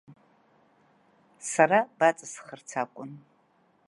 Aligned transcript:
Сара 1.49 1.79
баҵысхырц 1.97 2.69
акәын… 2.81 3.11